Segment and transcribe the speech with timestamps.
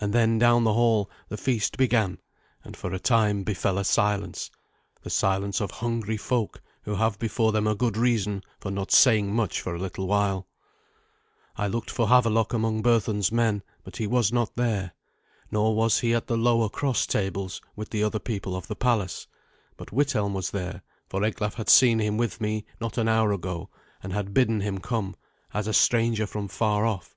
[0.00, 2.16] And then down the hall the feast began,
[2.64, 4.50] and for a time befell a silence
[5.02, 9.34] the silence of hungry folk who have before them a good reason for not saying
[9.34, 10.48] much for a little while.
[11.54, 14.92] I looked for Havelok among Berthun's men, but he was not there.
[15.50, 19.26] Nor was he at the lower cross tables with the other people of the palace.
[19.76, 20.80] But Withelm was there,
[21.10, 23.68] for Eglaf had seen him with me not an hour ago,
[24.02, 25.14] and had bidden him come,
[25.52, 27.14] as a stranger from far off.